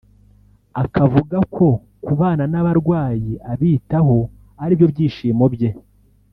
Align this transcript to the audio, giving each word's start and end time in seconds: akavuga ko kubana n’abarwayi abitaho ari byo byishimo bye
akavuga 0.83 1.37
ko 1.55 1.67
kubana 2.05 2.43
n’abarwayi 2.51 3.33
abitaho 3.51 4.17
ari 4.63 4.73
byo 4.77 4.87
byishimo 4.93 5.43
bye 5.53 5.69